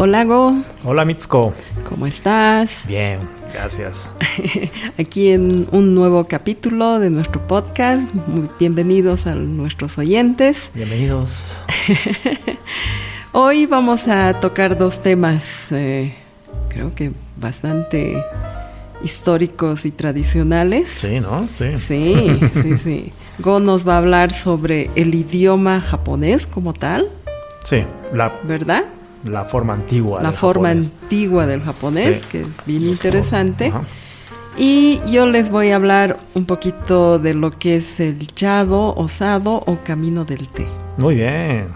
[0.00, 1.52] Hola Go, Hola Mitsuko.
[1.88, 2.82] ¿cómo estás?
[2.86, 3.18] Bien,
[3.52, 4.08] gracias.
[4.98, 8.02] Aquí en un nuevo capítulo de nuestro podcast.
[8.28, 10.70] Muy bienvenidos a nuestros oyentes.
[10.72, 11.58] Bienvenidos.
[13.32, 16.14] Hoy vamos a tocar dos temas, eh,
[16.68, 18.22] creo que bastante
[19.02, 20.90] históricos y tradicionales.
[20.90, 21.48] Sí, ¿no?
[21.50, 21.76] Sí.
[21.76, 23.12] Sí, sí, sí.
[23.40, 27.08] Go nos va a hablar sobre el idioma japonés como tal,
[27.64, 27.82] Sí,
[28.14, 28.84] la, ¿verdad?
[29.24, 30.22] La forma antigua.
[30.22, 30.92] La del forma japonés.
[31.02, 32.24] antigua del japonés, Sí.
[32.30, 33.70] que es bien Es interesante.
[33.70, 33.84] como-.
[34.56, 39.62] Y yo les voy a hablar un poquito de lo que es el chado, osado
[39.66, 40.66] o camino del té.
[40.96, 41.68] Muy bien.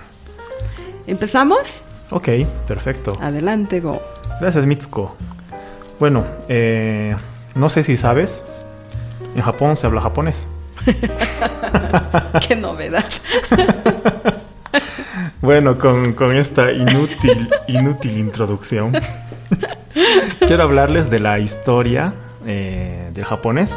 [1.06, 1.82] ¿Empezamos?
[2.10, 2.28] Ok,
[2.66, 3.12] perfecto.
[3.20, 4.00] Adelante, Go.
[4.40, 5.14] Gracias Mitsuko.
[6.00, 7.14] Bueno, eh,
[7.54, 8.44] no sé si sabes,
[9.36, 10.48] en Japón se habla japonés.
[12.48, 13.04] Qué novedad.
[15.40, 18.92] Bueno, con, con esta inútil, inútil introducción,
[20.46, 22.12] quiero hablarles de la historia
[22.46, 23.76] eh, del japonés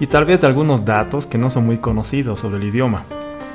[0.00, 3.04] y tal vez de algunos datos que no son muy conocidos sobre el idioma,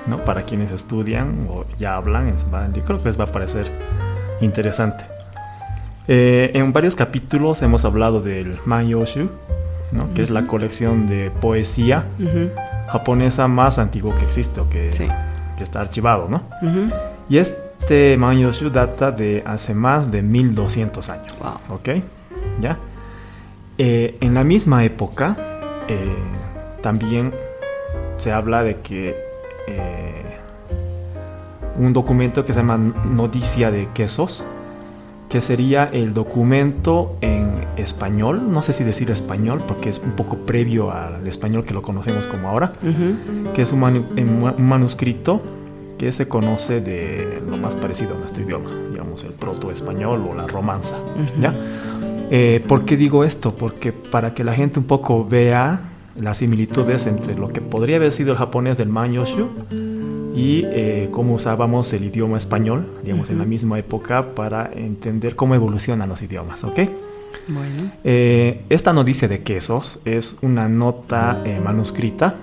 [0.08, 0.17] ¿no?
[0.20, 3.72] Para quienes estudian o ya hablan, es- va- yo creo que les va a parecer
[4.42, 5.06] interesante.
[6.08, 9.30] Eh, en varios capítulos hemos hablado del Manyoshu,
[9.92, 10.14] ¿no?
[10.14, 12.50] Que es la colección de poesía Ujú,
[12.90, 15.08] japonesa más antigua que existe o que, Sí.
[15.58, 16.44] Que está archivado, ¿no?
[16.61, 16.92] ujú.
[17.30, 21.36] Y este Manyoshu data de hace más de 1200 años.
[21.39, 21.78] Wow.
[21.78, 21.89] ¿Ok?
[22.62, 22.78] ¿Ya?
[23.78, 25.36] Eh, en la misma época,
[25.88, 26.16] eh,
[26.81, 27.34] también
[28.17, 29.16] se habla de que
[29.67, 30.38] eh,
[31.78, 34.45] un documento que se llama Noticia de Quesos,
[35.36, 40.38] que sería el documento en español, no sé si decir español, porque es un poco
[40.38, 44.06] previo al español que lo conocemos como ahora, Ujú, que es un, manu-
[44.58, 45.41] un manuscrito
[45.97, 50.47] que se conoce de lo más parecido a nuestro idioma, digamos el proto-español o la
[50.47, 50.95] romanza.
[50.95, 51.41] Ujú.
[51.41, 51.53] ¿ya?
[52.31, 53.53] Eh, ¿Por qué digo esto?
[53.58, 55.81] Porque para que la gente un poco vea
[56.18, 59.50] las similitudes entre lo que podría haber sido el japonés del Manyoshu
[60.35, 65.56] y eh, cómo usábamos el idioma español, digamos, en la misma época para entender cómo
[65.56, 66.79] evolucionan los idiomas, ¿ok?
[67.47, 67.91] Bueno.
[68.03, 72.35] Eh, esta noticia de quesos es una nota eh, manuscrita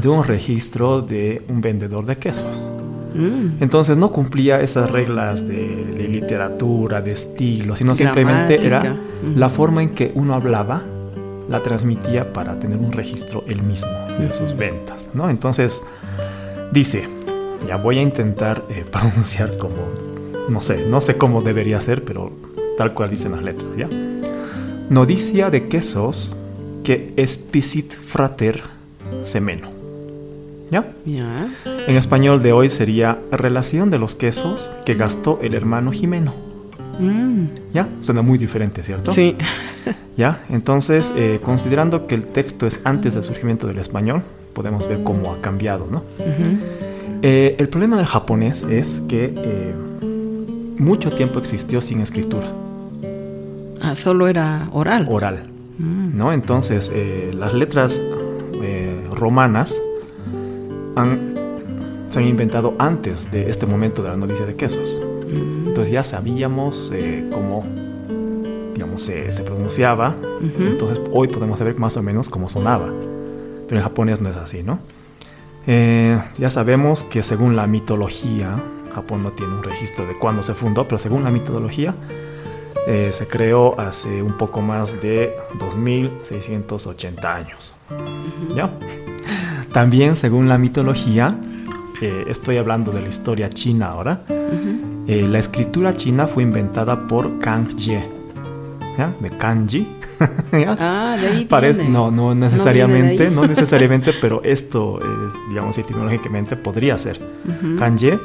[0.00, 2.70] de un registro de un vendedor de quesos.
[3.14, 9.08] Mm, Entonces no cumplía esas reglas de, de literatura, de estilo, sino simplemente era Gramática.
[9.34, 10.82] La forma en que uno hablaba,
[11.48, 15.30] la transmitía para tener un registro él mismo de sus ventas, ¿no?
[15.30, 15.82] Entonces
[16.72, 17.08] dice,
[17.66, 19.76] ya voy a intentar eh, pronunciar como,
[20.48, 22.32] no sé, no sé cómo debería ser, pero
[22.76, 23.88] tal cual dicen las letras, ¿ya?
[24.90, 26.34] Noticia de quesos
[26.82, 28.62] que explicit frater
[29.24, 29.68] semeno,
[30.70, 30.92] ¿ya?
[31.04, 31.52] Ya.
[31.86, 36.34] En español de hoy sería relación de los quesos que gastó el hermano Jimeno.
[36.98, 37.88] Mm, ¿Ya?
[38.00, 39.12] Suena muy diferente, ¿cierto?
[39.12, 39.36] Sí.
[40.16, 40.40] ¿Ya?
[40.48, 44.24] Entonces, eh, considerando que el texto es antes del surgimiento del español,
[44.58, 45.98] podemos ver cómo ha cambiado, ¿no?
[46.18, 46.58] Ujú,
[47.22, 49.74] Eh, el problema del japonés es que eh,
[50.78, 52.48] mucho tiempo existió sin escritura
[53.80, 55.06] Ah, solo era oral.
[55.08, 55.38] oral,
[55.78, 56.32] Mm, ¿no?
[56.32, 58.00] Entonces, eh, las letras
[58.60, 59.80] eh, romanas
[60.96, 61.34] han-
[62.10, 65.00] se han inventado antes de este momento de la noticia de quesos.
[65.00, 67.64] mm, Entonces ya sabíamos eh, cómo,
[68.74, 70.16] digamos, se, se pronunciaba.
[70.40, 70.64] ujú.
[70.72, 72.88] Entonces hoy podemos saber más o menos cómo sonaba.
[73.68, 74.80] Pero en japonés no es así, ¿no?
[75.66, 78.60] Eh, ya sabemos que según la mitología,
[78.94, 81.94] Japón no tiene un registro de cuándo se fundó, pero según la mitología,
[82.86, 87.74] eh, se creó hace un poco más de 2680 años.
[88.56, 88.72] ¿Ya?
[89.72, 91.38] También según la mitología,
[92.00, 94.22] eh, estoy hablando de la historia china ahora,
[95.06, 98.02] eh, la escritura china fue inventada por Kang Ye,
[98.98, 99.14] ¿ya?
[99.20, 99.88] De kanji.
[100.52, 100.76] ¿ya?
[100.78, 101.88] Ah, de ahí Pare- viene.
[101.88, 107.18] no, no de necesariamente, no, necesariamente, pero esto, es, digamos, etimológicamente podría ser.
[107.46, 108.18] Ujú, Kanje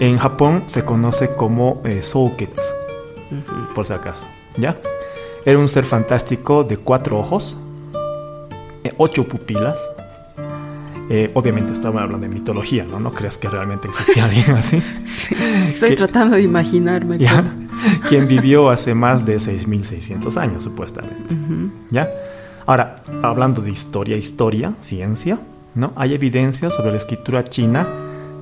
[0.00, 2.62] en Japón se conoce como eh, Souketsu,
[3.74, 4.26] por si acaso,
[4.56, 4.76] ¿ya?
[5.44, 7.58] Era un ser fantástico de cuatro ojos,
[8.84, 9.78] eh, ocho pupilas.
[11.12, 13.00] Eh, obviamente estamos hablando de mitología, ¿no?
[13.00, 14.82] No crees que realmente existía alguien así.
[15.70, 17.18] Estoy que- tratando de imaginarme.
[17.18, 17.44] ¿ya?
[18.08, 21.34] Quien vivió hace más de 6.600 años, supuestamente.
[21.34, 21.70] Ujú.
[21.90, 22.08] ¿Ya?
[22.66, 25.40] Ahora, hablando de historia, historia, ciencia,
[25.74, 25.92] ¿no?
[25.96, 27.86] Hay evidencia sobre la escritura china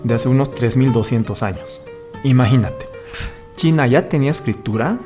[0.04, 1.80] de hace unos 3.200 años.
[2.24, 2.86] Imagínate,
[3.58, 4.98] China ya tenía escritura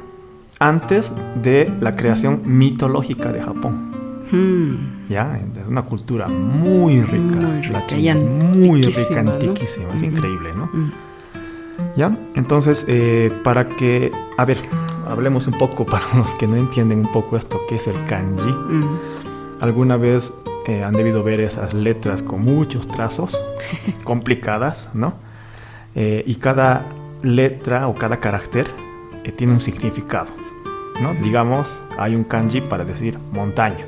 [0.59, 3.91] antes de la creación mitológica de Japón.
[4.31, 5.39] Mm, ¿Ya?
[5.39, 7.41] Es una cultura muy rica.
[7.41, 9.95] Muy rica la china es muy rica, antiquísima, ¿no?
[9.95, 10.67] Es increíble, ¿no?
[10.67, 10.93] mm.
[11.97, 12.17] ¿Ya?
[12.35, 14.59] Entonces, eh, para que, a ver,
[15.07, 18.51] hablemos un poco para los que no entienden un poco esto, ¿qué es el kanji?
[18.51, 18.99] Mm.
[19.61, 20.33] ¿Alguna vez
[20.67, 23.45] eh, han debido ver esas letras con muchos trazos,
[24.05, 25.15] complicadas, ¿no?
[25.95, 26.87] Eh, y cada
[27.23, 28.69] letra o cada carácter
[29.25, 30.31] eh, tiene un significado,
[31.01, 31.15] ¿no?
[31.15, 33.85] Digamos, hay un kanji para decir montaña,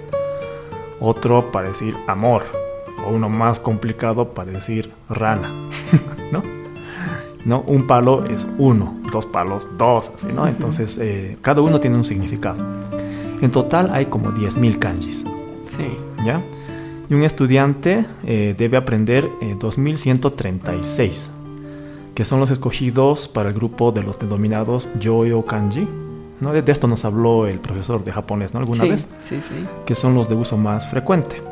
[1.01, 2.43] otro para decir amor,
[3.07, 5.64] o uno más complicado para decir rana.
[7.45, 7.61] ¿No?
[7.67, 10.47] Un palo es uno, dos palos, dos, así, ¿no?
[10.47, 12.57] Entonces, eh, cada uno tiene un significado.
[13.43, 15.25] En total hay como 10.000 kanjis,
[15.77, 15.97] Sí.
[16.25, 16.43] ¿ya?
[17.11, 21.31] Y un estudiante eh, debe aprender eh, 2136,
[22.15, 25.87] que son los escogidos para el grupo de los denominados Yoyo Kanji.
[26.41, 26.53] ¿no?
[26.53, 28.61] De, de esto nos habló el profesor de japonés, ¿no?
[28.61, 29.09] ¿Alguna sí, vez?
[29.29, 29.67] Sí, sí.
[29.85, 31.43] que son los de uso más frecuente.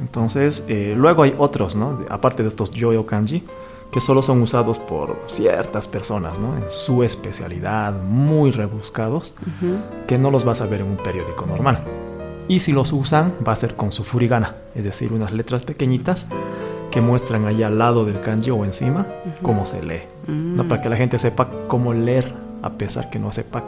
[0.00, 2.00] Entonces, eh, luego hay otros, ¿no?
[2.10, 3.42] Aparte de estos yoyo kanji,
[3.90, 6.56] que solo son usados por ciertas personas, ¿no?
[6.56, 9.76] En su especialidad, muy rebuscados, Ujú.
[10.06, 11.82] que no los vas a ver en un periódico normal.
[12.48, 16.26] Y si los usan, va a ser con su furigana, es decir, unas letras pequeñitas
[16.90, 19.06] que muestran ahí al lado del kanji o encima
[19.42, 20.62] cómo se lee, ¿no?
[20.64, 20.68] Mm.
[20.68, 23.64] Para que la gente sepa cómo leer, a pesar que no sepa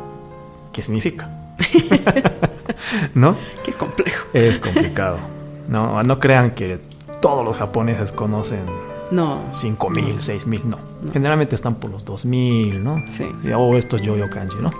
[0.72, 1.28] qué significa.
[3.14, 3.36] ¿No?
[3.64, 4.26] Qué complejo.
[4.32, 5.18] Es complicado.
[5.68, 6.78] No, no crean que
[7.20, 8.60] todos los japoneses conocen
[9.10, 9.42] No.
[9.52, 10.78] 5000, 6000, no.
[11.12, 13.02] Generalmente están por los 2000, ¿no?
[13.12, 13.26] Sí.
[13.54, 14.70] O estos yoyo kanji, ¿no?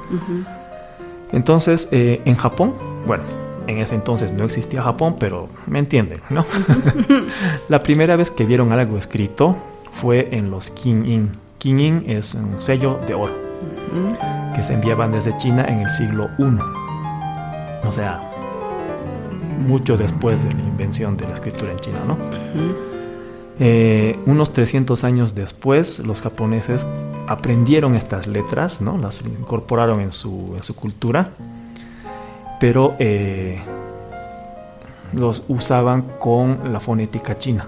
[1.32, 2.75] Entonces, eh, en Japón,
[3.06, 3.25] bueno,
[3.66, 6.44] en ese entonces no existía Japón, pero me entienden, ¿no?
[7.69, 9.56] La primera vez que vieron algo escrito
[10.00, 11.32] fue en los Kin-in.
[11.58, 13.48] Kin-in es un sello de oro
[14.54, 16.58] que se enviaban desde China en el siglo I.
[17.86, 18.20] O sea,
[19.66, 22.16] mucho después de la invención de la escritura en China, ¿no?
[23.60, 26.87] Eh, unos 300 años después, los japoneses
[27.26, 28.99] aprendieron estas letras, ¿no?
[28.99, 31.31] Las incorporaron en su, en su cultura,
[32.60, 33.60] pero eh,
[35.12, 37.66] los usaban con la fonética china.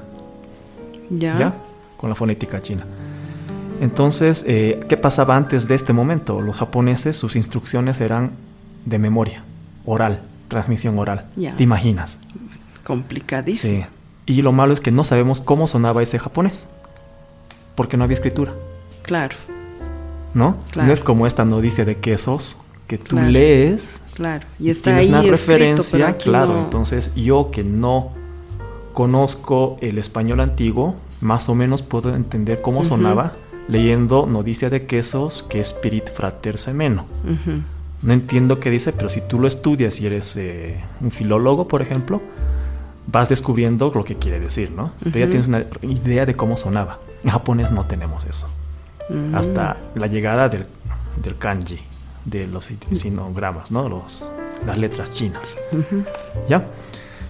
[1.11, 1.37] Ya.
[1.37, 1.55] ¿Ya?
[1.97, 2.87] Con la fonética china.
[3.81, 6.41] Entonces, eh, ¿qué pasaba antes de este momento?
[6.41, 8.33] Los japoneses, sus instrucciones eran
[8.85, 9.43] de memoria,
[9.87, 11.27] oral, transmisión oral.
[11.35, 11.57] Ya.
[11.57, 12.19] ¿Te imaginas?
[12.85, 13.85] Complicadísimo.
[13.85, 14.00] Sí.
[14.27, 16.67] Y lo malo es que no sabemos cómo sonaba ese japonés,
[17.75, 18.53] porque no había escritura,
[19.03, 19.35] Claro,
[20.35, 20.57] ¿no?
[20.71, 20.87] Claro.
[20.87, 22.57] No es como esta noticia de quesos
[22.87, 23.31] que tú Claro.
[23.31, 24.47] lees claro.
[24.59, 26.53] Y está tienes ahí una escrito, referencia, claro.
[26.55, 26.59] no.
[26.65, 28.11] Entonces, yo que no
[28.93, 33.35] conozco el español antiguo, más o menos puedo entender cómo sonaba
[33.69, 37.07] leyendo Noticia de Quesos que Spirit Frater Semeno.
[38.03, 41.83] No entiendo qué dice, pero si tú lo estudias y eres eh, un filólogo, por
[41.83, 42.23] ejemplo,
[43.07, 44.93] vas descubriendo lo que quiere decir, ¿no?
[45.03, 45.31] Pero ya Ujú.
[45.31, 46.99] tienes una idea de cómo sonaba.
[47.25, 48.49] En japonés no tenemos eso.
[49.09, 49.35] Mm.
[49.35, 50.67] Hasta la llegada del,
[51.23, 51.81] del kanji,
[52.25, 53.89] de los sinogramas, ¿no?
[53.89, 54.29] Los,
[54.67, 55.57] las letras chinas.
[55.73, 56.05] Ujú.
[56.49, 56.65] ¿Ya?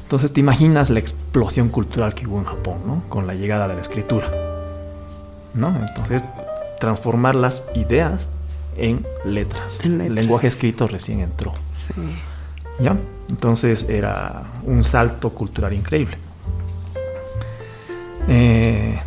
[0.02, 3.02] Entonces te imaginas la explosión cultural que hubo en Japón, ¿no?
[3.08, 4.28] Con la llegada de la escritura.
[5.54, 5.68] ¿No?
[5.68, 6.24] Entonces,
[6.78, 8.28] transformar las ideas
[8.76, 9.80] en letras.
[9.80, 10.14] En El letras.
[10.14, 11.52] lenguaje escrito recién entró.
[11.86, 12.00] Sí.
[12.80, 12.96] ¿Ya?
[13.28, 16.16] Entonces era un salto cultural increíble.
[18.28, 18.98] Eh,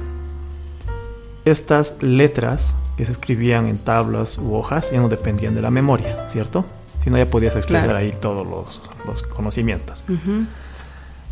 [1.45, 6.29] estas letras que se escribían en tablas u hojas ya no dependían de la memoria,
[6.29, 6.65] ¿cierto?
[6.99, 7.99] Si no, ya podías expresar Claro.
[7.99, 10.03] ahí todos los, los conocimientos.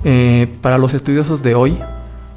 [0.04, 1.80] Eh, para los estudiosos de hoy,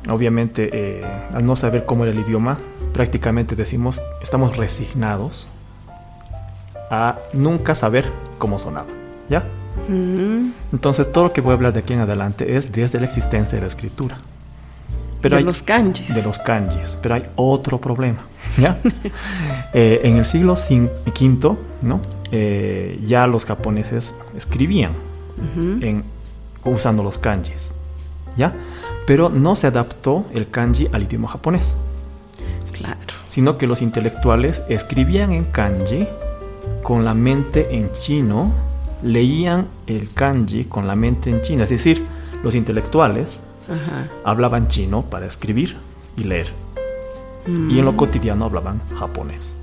[0.08, 2.58] obviamente, eh, al no saber cómo era el idioma,
[2.92, 5.48] prácticamente decimos, estamos resignados
[6.90, 8.08] a nunca saber
[8.38, 8.86] cómo sonaba,
[9.28, 9.44] ¿ya?
[9.88, 10.50] Mm.
[10.72, 13.56] Entonces, todo lo que voy a hablar de aquí en adelante es desde la existencia
[13.56, 14.18] de la escritura.
[15.20, 16.14] Pero de hay, los kanjis.
[16.14, 16.98] de los kanjis.
[17.00, 18.22] Pero hay otro problema,
[18.58, 18.78] ¿ya?
[19.72, 22.00] Eh, en el siglo V, ¿no?
[22.30, 24.92] Eh, ya los japoneses escribían
[25.80, 26.04] en,
[26.64, 27.72] usando los kanjis,
[28.36, 28.52] ¿ya?
[29.06, 31.74] Pero no se adaptó el kanji al idioma japonés,
[32.72, 32.96] Claro.
[33.28, 36.06] sino que los intelectuales escribían en kanji
[36.82, 38.52] con la mente en chino,
[39.04, 42.04] leían el kanji con la mente en chino, es decir,
[42.42, 44.08] los intelectuales Ajá.
[44.24, 45.76] hablaban chino para escribir
[46.16, 46.48] y leer,
[47.46, 47.96] y en lo Mm.
[47.96, 49.54] cotidiano hablaban japonés,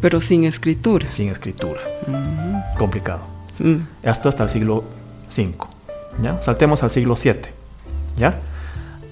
[0.00, 1.10] Pero sin escritura.
[1.10, 2.76] sin escritura, Mm.
[2.78, 3.22] complicado.
[3.58, 3.76] Mm.
[4.02, 4.84] Esto hasta el siglo
[5.30, 5.54] V.
[6.22, 6.40] ¿ya?
[6.42, 7.50] Saltemos al siglo VII.
[8.16, 8.40] ¿ya?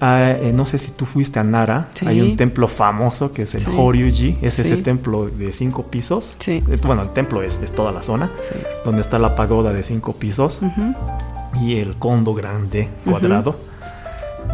[0.01, 1.89] Ah, eh, no sé si tú fuiste a Nara.
[1.93, 2.05] Sí.
[2.07, 3.71] Hay un templo famoso que es el Sí.
[3.75, 4.37] Horyuji.
[4.41, 6.35] Es ese templo de cinco pisos.
[6.47, 8.29] Eh, Bueno, el templo es, es toda la zona
[8.85, 10.61] donde está la pagoda de cinco pisos
[11.61, 13.57] y el condo grande cuadrado.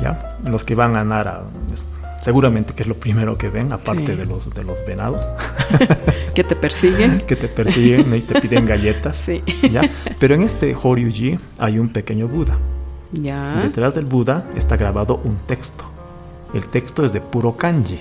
[0.02, 0.38] ¿ya?
[0.46, 1.44] Los que van a Nara
[2.22, 5.24] seguramente que es lo primero que ven, aparte de, los, de los venados.
[6.34, 7.22] que te persiguen.
[7.28, 9.16] que te persiguen y te piden galletas.
[9.18, 9.44] Sí.
[9.72, 9.88] ¿ya?
[10.20, 12.58] Pero en este Horyuji hay un pequeño Buda.
[13.12, 13.60] Ya.
[13.62, 15.86] Detrás del Buda está grabado un texto.
[16.54, 18.00] El texto es de puro kanji.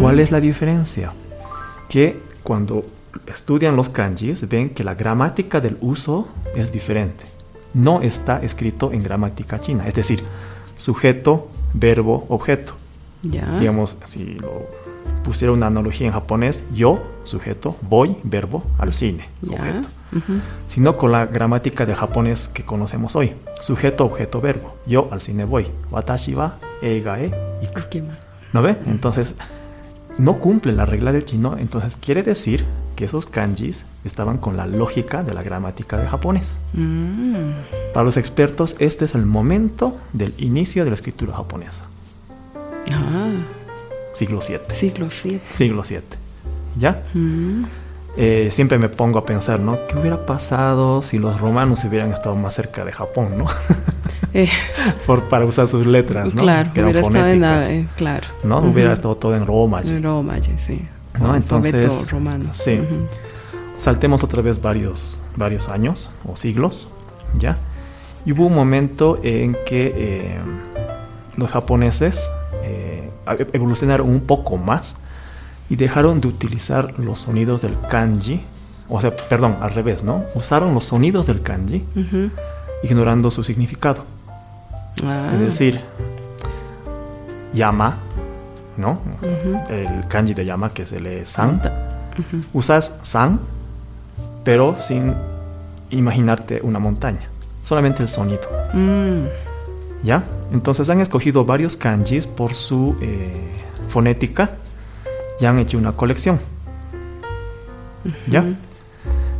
[0.00, 1.12] ¿Cuál es la diferencia?
[1.88, 2.84] Que cuando
[3.26, 7.24] estudian los kanjis ven que la gramática del uso es diferente.
[7.72, 10.22] No está escrito en gramática china, es decir,
[10.76, 12.74] sujeto, verbo, objeto.
[13.22, 13.56] Ya.
[13.58, 14.66] Digamos, si lo
[15.24, 19.88] pusiera una analogía en japonés, yo, sujeto, voy, verbo, al cine, objeto.
[20.68, 23.32] Sino con la gramática del japonés que conocemos hoy.
[23.60, 24.76] Sujeto, objeto, verbo.
[24.86, 25.66] Yo al cine voy.
[25.90, 27.80] Watashi wa eiga e iku.
[28.52, 28.76] ¿No ve?
[28.86, 29.34] Entonces,
[30.18, 32.64] no cumple la regla del chino, entonces quiere decir
[32.94, 36.60] que esos kanjis estaban con la lógica de la gramática de japonés.
[36.74, 37.50] Mm.
[37.92, 41.86] Para los expertos, este es el momento del inicio de la escritura japonesa.
[42.92, 43.32] Ah.
[44.14, 44.58] Siglo VII.
[44.74, 45.40] Siglo VII.
[45.50, 46.00] Siglo VII.
[46.76, 47.02] ¿Ya?
[48.16, 49.78] Eh, siempre me pongo a pensar, ¿no?
[49.88, 53.46] ¿Qué hubiera pasado si los romanos hubieran estado más cerca de Japón, ¿no?
[54.36, 54.48] Eh.
[55.06, 56.42] Por, para usar sus letras, ¿no?
[56.42, 57.68] Claro, que eran fonéticas.
[57.68, 58.26] En eh, claro.
[58.42, 58.58] ¿No?
[58.58, 59.80] Hubiera estado todo en Roma.
[59.82, 60.88] En Roma, sí.
[61.20, 61.36] ¿No?
[61.36, 62.50] Entonces, romano.
[62.52, 62.80] Sí.
[63.78, 66.88] Saltemos otra vez varios, varios años o siglos,
[67.38, 67.58] ¿ya?
[68.26, 70.36] Y hubo un momento en que
[71.36, 72.28] los japoneses
[73.52, 74.96] evolucionaron un poco más
[75.68, 78.42] y dejaron de utilizar los sonidos del kanji,
[78.88, 80.24] o sea, perdón, al revés, ¿no?
[80.34, 81.84] Usaron los sonidos del kanji,
[82.82, 84.04] ignorando su significado.
[85.04, 85.30] Ah.
[85.32, 85.80] Es decir,
[87.52, 87.98] llama,
[88.76, 88.98] ¿no?
[89.70, 91.60] El kanji de llama que se lee san.
[92.52, 93.40] Usas san,
[94.44, 95.14] pero sin
[95.90, 97.28] imaginarte una montaña,
[97.62, 98.48] solamente el sonido.
[98.72, 99.24] Mm.
[100.02, 100.22] ¿Ya?
[100.52, 103.32] Entonces han escogido varios kanjis por su eh,
[103.88, 104.52] fonética
[105.40, 106.38] y han hecho una colección.
[108.28, 108.44] ¿Ya?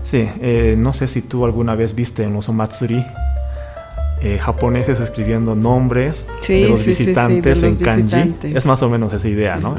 [0.03, 3.05] Sí, eh, no sé si tú alguna vez viste en los omatsuri
[4.21, 8.35] eh, japoneses escribiendo nombres de los visitantes en kanji.
[8.55, 9.77] Es más o menos esa idea, ¿no?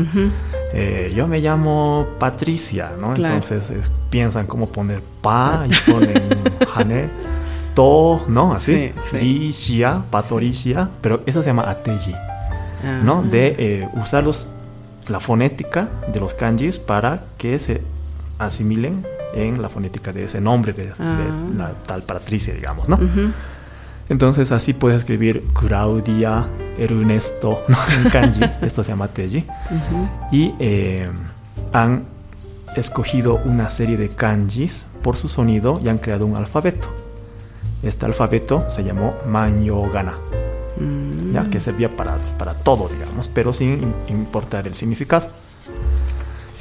[0.71, 3.15] Eh, yo me llamo Patricia, ¿no?
[3.15, 3.71] Entonces
[4.09, 6.29] piensan cómo poner pa y ponen
[6.75, 7.09] hane,
[7.75, 8.53] to, ¿no?
[8.53, 8.91] Así.
[9.11, 12.15] Rishia, patoricia, pero eso se llama ateji,
[13.03, 13.23] ¿no?
[13.23, 13.29] Ah.
[13.29, 14.49] De usar los
[15.09, 17.81] la fonética de los kanjis para que se
[18.39, 21.33] asimilen en la fonética de ese nombre de, ah.
[21.55, 22.99] la tal Patricia, digamos, ¿no?
[24.07, 27.77] Entonces así puedes escribir Claudia, Ernesto, ¿no?
[27.91, 29.43] en kanji, esto se llama teji,
[30.31, 31.09] y eh,
[31.73, 32.03] han
[32.75, 37.04] escogido una serie de kanjis por su sonido y han creado un alfabeto.
[37.83, 40.13] Este alfabeto se llamó Manyogana.
[40.79, 41.33] Mm.
[41.33, 41.49] ¿ya?
[41.49, 45.27] que servía para, para todo, digamos, pero sin importar el significado.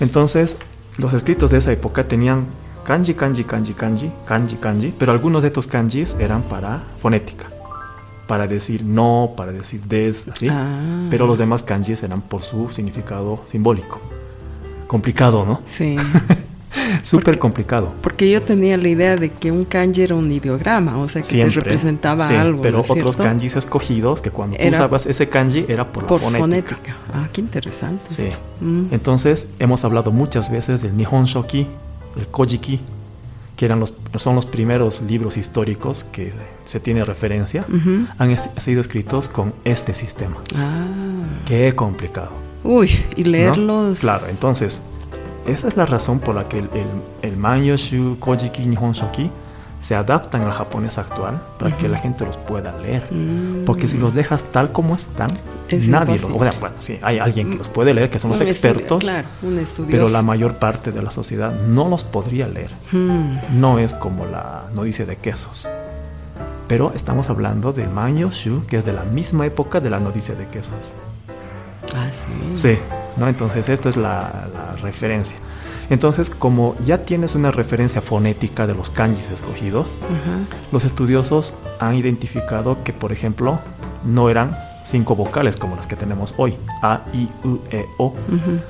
[0.01, 0.57] Entonces,
[0.99, 2.47] los escritos de esa época tenían
[2.85, 7.47] kanji, kanji, kanji, kanji, kanji, kanji, pero algunos de estos kanjis eran para fonética,
[8.27, 11.07] para decir no, para decir des, así, ah.
[11.11, 14.01] pero los demás kanjis eran por su significado simbólico.
[14.87, 15.63] Complicado, ¿no?
[15.65, 15.97] Sí.
[17.03, 17.95] Súper complicado.
[18.03, 21.29] Porque yo tenía la idea de que un kanji era un ideograma, o sea, que
[21.29, 22.63] te representaba sí, algo.
[22.63, 26.97] Pero otros kanjis escogidos, que cuando tú usabas ese kanji era por, la fonética.
[27.13, 28.05] Ah, qué interesante.
[28.09, 28.29] Sí.
[28.61, 28.87] Mm.
[28.91, 31.67] Entonces, hemos hablado muchas veces del Nihon Shoki,
[32.17, 32.81] el Kojiki,
[33.57, 36.33] que eran los, son los primeros libros históricos que
[36.65, 37.65] se tiene referencia,
[38.19, 40.37] han sido escritos con este sistema.
[40.57, 40.85] Ah.
[41.47, 42.33] Qué complicado.
[42.65, 44.01] Uy, y leerlos.
[44.01, 44.81] Claro, entonces
[45.47, 46.87] esa es la razón por la que el, el,
[47.23, 49.31] el Manyoshu Kojiki Nihon Shoki
[49.85, 53.07] se adaptan al japonés actual para que la gente los pueda leer.
[53.13, 53.67] Mm.
[53.67, 55.31] Porque si los dejas tal como están,
[55.71, 56.33] nadie los...
[56.33, 59.63] Bueno, bueno, sí, hay alguien que los puede leer, que son los expertos, claro, un
[59.91, 62.73] pero la mayor parte de la sociedad no los podría leer.
[62.93, 63.61] Mm.
[63.61, 65.69] No es como la noticia de quesos.
[66.67, 70.47] Pero estamos hablando del Manyoshu, que es de la misma época de la noticia de
[70.47, 70.95] quesos.
[71.95, 72.57] Ah, sí.
[72.57, 72.79] Sí,
[73.17, 73.29] ¿no?
[73.29, 75.39] Entonces esta es la, la, referencia.
[75.91, 80.47] Entonces, como ya tienes una referencia fonética de los kanjis escogidos, uh -huh.
[80.73, 83.61] los estudiosos han identificado que, por ejemplo,
[84.05, 88.15] no eran cinco vocales como las que tenemos hoy, A, I, U, E, O, uh
[88.29, 88.61] -huh.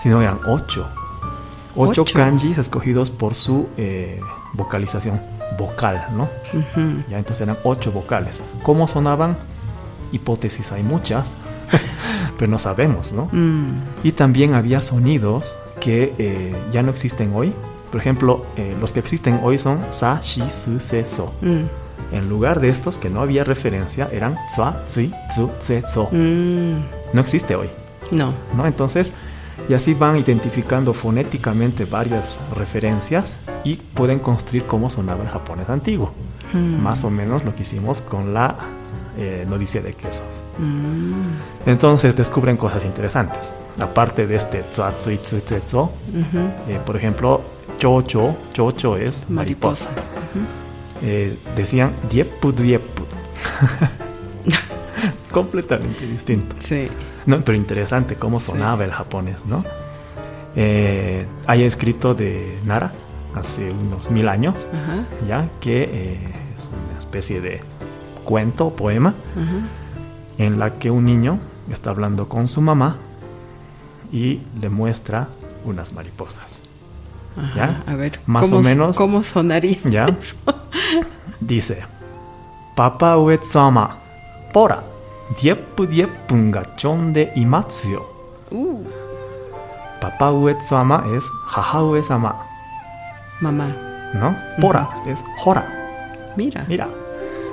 [0.00, 0.86] sino eran ocho.
[1.76, 2.14] Ocho, ocho.
[2.16, 4.20] kanjis escogidos por su eh,
[4.52, 5.20] vocalización
[5.58, 6.24] vocal, ¿no?
[6.52, 7.04] Uh -huh.
[7.08, 8.42] Ya entonces eran ocho vocales.
[8.62, 9.36] ¿Cómo sonaban?
[10.12, 11.34] Hipótesis hay muchas,
[12.38, 13.28] pero no sabemos, ¿no?
[13.32, 13.80] Mm.
[14.02, 17.52] Y también había sonidos que eh, ya no existen hoy.
[17.90, 21.32] Por ejemplo, eh, los que existen hoy son sa, shi, su, se, so.
[21.40, 21.64] Mm.
[22.12, 26.08] En lugar de estos que no había referencia, eran tsa, tsi, tsu, tse, so.
[26.10, 26.84] Mm.
[27.12, 27.68] No existe hoy.
[28.10, 28.34] No.
[28.56, 28.66] ¿no?
[28.66, 29.12] Entonces,
[29.68, 36.12] y así van identificando fonéticamente varias referencias y pueden construir cómo sonaba el japonés antiguo.
[36.52, 38.56] Más o menos lo que hicimos con la
[39.16, 40.26] eh, noticia de quesos.
[40.58, 41.68] Mm.
[41.70, 43.54] Entonces descubren cosas interesantes.
[43.78, 45.18] Aparte de este tsuatsui
[46.68, 47.40] eh, por ejemplo,
[47.78, 49.90] chocho, chocho es mariposa.
[51.02, 53.04] Eh, decían diepu diepu.
[55.30, 56.54] Completamente distinto.
[56.60, 56.88] Sí.
[57.26, 59.64] No, pero interesante cómo sonaba el japonés, ¿no?
[60.56, 62.92] Eh, hay escrito de Nara
[63.34, 65.04] hace unos mil años, Ajá.
[65.26, 66.18] ya que eh,
[66.54, 67.60] es una especie de
[68.24, 69.14] cuento o poema
[70.38, 71.38] en la que un niño
[71.70, 72.96] está hablando con su mamá
[74.12, 75.28] y le muestra
[75.64, 76.60] unas mariposas.
[77.36, 77.52] Ajá.
[77.56, 77.82] ¿Ya?
[77.86, 79.78] A ver, Más ¿cómo, o menos- ¿Cómo sonaría?
[79.84, 80.06] ¿Ya?
[81.40, 81.82] Dice,
[82.76, 83.98] Papa Uetsama,
[84.52, 84.82] pora,
[85.40, 88.02] diepu diepun ga chonde imatsu yo.
[88.50, 88.84] Uh,
[90.00, 92.36] Papa Uetsama es Haha Uesama,
[93.40, 93.68] mamá.
[94.14, 94.36] ¿no?
[94.60, 95.66] Pora es Hora,
[96.36, 96.88] Mira, mira.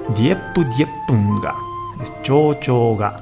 [0.09, 1.53] Diepu diepunga
[2.01, 3.21] es cho ga.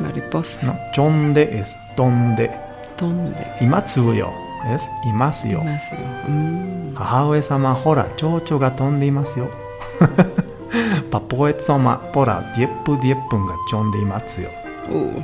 [0.00, 0.58] Mariposa.
[0.62, 2.50] No, chonde es donde.
[2.98, 3.46] Donde.
[3.60, 4.28] Imatsuyo
[4.74, 5.60] es imasyo.
[5.60, 5.96] Imasyo.
[6.28, 6.94] Mm.
[6.96, 9.48] Hahaue sama hora cho cho ga tonde imasyo.
[11.10, 14.48] Papoe soma pora diepu diepunga chonde imatsuyo.
[14.88, 15.22] Uh.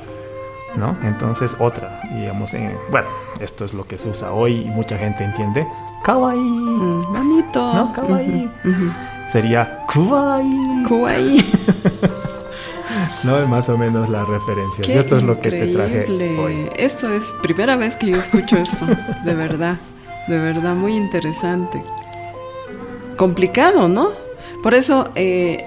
[0.76, 0.94] ¿No?
[1.02, 3.08] Entonces otra, digamos, en, bueno,
[3.40, 5.66] esto es lo que se usa hoy y mucha gente entiende.
[6.04, 6.38] Kawaii.
[6.38, 7.74] Mm, bonito.
[7.74, 7.92] ¿No?
[7.94, 8.44] Kawaii.
[8.62, 8.68] Uh -huh.
[8.68, 9.15] Uh -huh.
[9.28, 11.44] Sería kuwai, Kuwait.
[13.24, 13.38] ¿no?
[13.38, 14.84] Es más o menos la referencia.
[14.84, 16.06] Qué esto es lo que te traje
[16.38, 16.70] hoy.
[16.76, 18.86] Esto es primera vez que yo escucho esto,
[19.24, 19.76] de verdad,
[20.28, 21.82] de verdad, muy interesante.
[23.16, 24.10] Complicado, ¿no?
[24.62, 25.64] Por eso eh,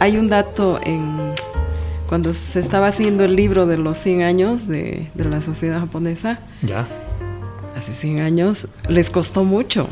[0.00, 1.32] hay un dato en
[2.08, 6.38] cuando se estaba haciendo el libro de los 100 años de, de la sociedad japonesa,
[6.62, 6.86] Ya,
[7.76, 9.88] hace 100 años, les costó mucho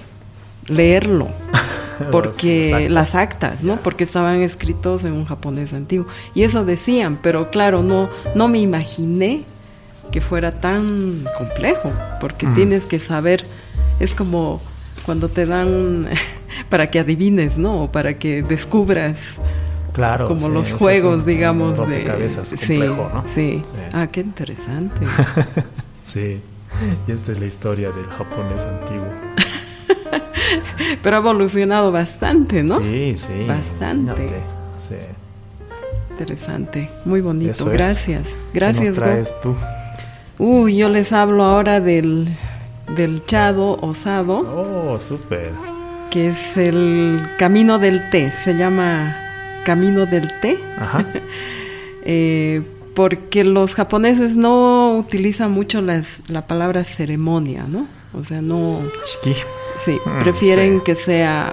[0.66, 1.28] leerlo.
[2.10, 2.90] Porque Las actas.
[2.90, 3.76] las actas, ¿no?
[3.76, 6.06] Porque estaban escritos en un japonés antiguo.
[6.34, 9.42] Y eso decían, pero claro, no, no me imaginé
[10.10, 12.54] que fuera tan complejo, porque Mm.
[12.54, 13.44] tienes que saber,
[14.00, 14.60] es como
[15.06, 16.08] cuando te dan
[16.68, 17.82] para que adivines, ¿no?
[17.84, 19.36] O para que descubras
[19.92, 20.28] claro.
[20.28, 21.76] como sí, los juegos, un digamos, de...
[21.84, 23.22] rompecabezas sí, complejo, ¿no?
[23.26, 23.62] sí.
[23.64, 23.76] Sí.
[23.92, 25.04] Ah, qué interesante.
[26.04, 26.38] Sí,
[27.08, 29.06] y esta es la historia del japonés antiguo.
[31.02, 32.80] pero ha evolucionado bastante, ¿no?
[32.80, 33.44] Sí, sí.
[33.46, 34.28] Bastante.
[34.80, 34.94] Sí.
[36.10, 37.52] Interesante, muy bonito.
[37.52, 37.72] Eso es.
[37.72, 38.26] Gracias.
[38.52, 39.54] ¿Qué Gracias, nos traes tú?
[40.38, 42.28] Uy, yo les hablo ahora del,
[42.96, 45.50] del chado osado, Oh, súper.
[46.10, 48.30] que es el camino del té.
[48.30, 49.16] Se llama
[49.64, 51.04] camino del té, Ajá.
[52.04, 52.62] eh,
[52.94, 57.86] porque los japoneses no utilizan mucho las, la palabra ceremonia, ¿no?
[58.18, 58.80] O sea, no.
[59.22, 59.36] Shiki.
[59.84, 60.82] Sí, Mm, prefieren sí.
[60.84, 61.52] que sea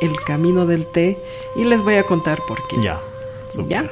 [0.00, 1.18] el camino del té
[1.56, 2.76] y les voy a contar por qué.
[2.82, 3.00] Ya.
[3.50, 3.68] Súper.
[3.68, 3.90] ¿Ya?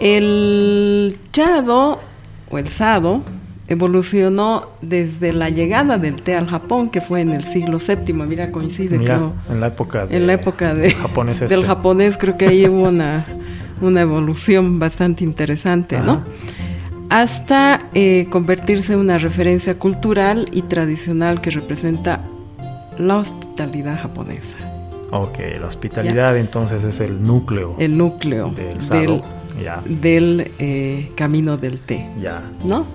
[0.00, 1.98] El chado
[2.50, 3.22] o el sado
[3.68, 8.12] evolucionó desde la llegada del té al Japón, que fue en el siglo VII.
[8.14, 9.32] Mira, coincide, Mira, creo.
[9.48, 11.66] en la época de, En la época de, japonés del este.
[11.66, 13.24] japonés creo que ahí hubo una,
[13.80, 16.24] una evolución bastante interesante, ¿no?
[17.10, 22.20] Hasta eh, convertirse en una referencia cultural y tradicional que representa
[22.98, 24.56] la hospitalidad japonesa,
[25.12, 29.22] Ok, la hospitalidad entonces es el núcleo el núcleo del sado.
[29.60, 32.42] Ya, del eh, camino del té, ya.
[32.64, 32.86] ¿no?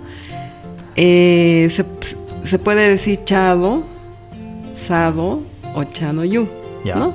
[0.95, 1.85] Eh, se,
[2.47, 3.83] se puede decir chado,
[4.75, 5.41] sado
[5.75, 6.47] o chanoyu,
[6.85, 6.95] Ya.
[6.95, 7.13] ¿no?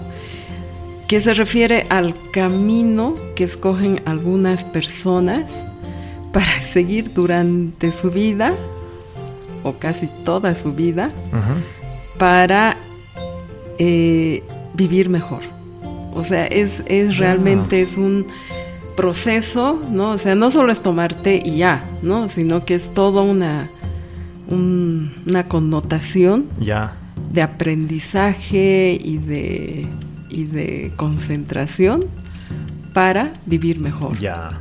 [1.09, 5.51] Que se refiere al camino que escogen algunas personas
[6.33, 8.53] para seguir durante su vida,
[9.63, 11.11] o casi toda su vida,
[12.19, 12.77] para
[13.79, 14.43] eh,
[14.75, 15.41] vivir mejor.
[16.15, 18.27] O sea, es, es realmente es un
[18.97, 20.11] proceso, ¿no?
[20.11, 22.29] O sea, no solo es tomar té y ya, ¿no?
[22.29, 23.69] Sino que es toda una,
[24.49, 26.93] un- una connotación Ya.
[27.33, 29.87] de aprendizaje y de,
[30.29, 32.05] y de concentración
[32.93, 34.19] para vivir mejor.
[34.19, 34.59] Ya.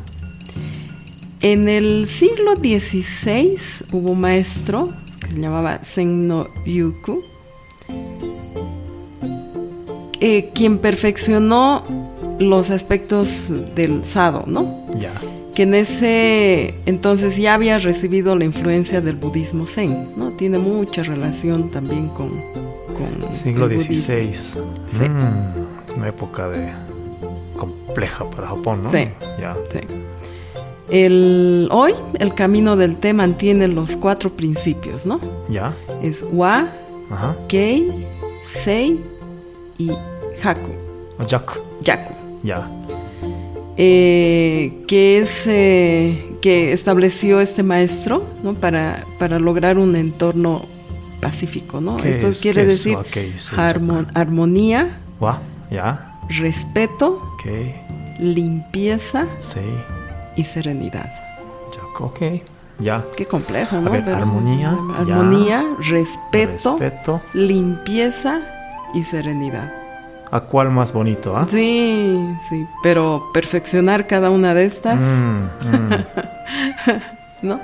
[1.41, 3.57] En el siglo XVI
[3.93, 4.89] hubo un maestro
[5.21, 7.23] que se llamaba Senno Yuku,
[10.19, 11.83] eh, quien perfeccionó
[12.39, 14.85] los aspectos del sado, ¿no?
[14.99, 15.13] Ya.
[15.55, 20.31] Que en ese entonces ya había recibido la influencia del budismo zen, ¿no?
[20.31, 23.81] Tiene mucha relación también con, con Siglo el.
[23.81, 24.33] XVI.
[24.87, 25.07] Sí.
[25.07, 26.69] Mm, es una época de
[27.55, 28.91] compleja para Japón, ¿no?
[28.91, 29.07] Sí.
[29.39, 29.55] Ya.
[29.71, 29.79] Sí.
[30.91, 35.19] El, hoy el camino del té mantiene los cuatro principios, ¿no?
[35.49, 35.75] Ya.
[36.01, 36.67] Es wa,
[37.11, 37.35] Ajá.
[37.47, 37.91] kei,
[38.47, 38.99] sei
[39.77, 39.91] y
[40.43, 40.71] haku.
[41.19, 41.53] O Yaku.
[41.81, 42.13] Yaku.
[42.43, 42.69] Ya.
[43.77, 48.53] eh, que es eh, que estableció este maestro ¿no?
[48.53, 50.65] para, para lograr un entorno
[51.21, 51.97] pacífico, ¿no?
[51.97, 52.97] ¿Qué Esto es- quiere qué es decir
[54.15, 55.41] armonía, Wa.
[55.69, 56.19] Ya.
[56.29, 57.45] respeto, Ok.
[58.19, 59.59] limpieza Sí.
[60.35, 61.11] Y serenidad.
[61.99, 62.21] Ok.
[62.79, 63.03] Ya.
[63.17, 63.91] Qué complejo, ¿no?
[63.91, 67.21] ver, armonía, armonía, respeto, Respeto.
[67.33, 68.39] limpieza
[68.93, 69.73] y serenidad.
[70.31, 71.45] ¿A cuál más bonito, ah?
[71.49, 74.97] Sí, sí, pero perfeccionar cada una de estas.
[75.03, 76.05] Mm, mm.
[77.41, 77.59] ¿no?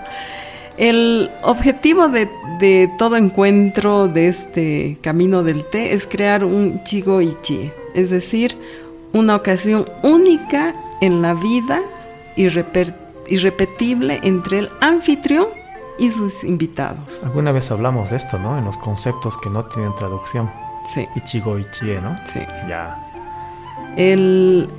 [0.77, 2.27] El objetivo de,
[2.59, 8.57] de todo encuentro de este camino del té es crear un chigo ichi, es decir,
[9.13, 11.81] una ocasión única en la vida
[12.35, 12.43] y
[13.27, 15.47] irrepetible entre el anfitrión
[15.97, 17.21] y sus invitados.
[17.23, 18.57] Alguna vez hablamos de esto, ¿no?
[18.57, 20.49] En los conceptos que no tienen traducción.
[20.93, 22.15] Sí, Ichigo Ichie, ¿no?
[22.33, 22.39] sí.
[22.67, 23.01] Ya.
[23.95, 24.69] El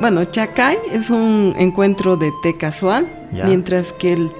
[0.00, 3.44] bueno, chakai es un encuentro de té casual, Ya.
[3.44, 4.30] mientras que el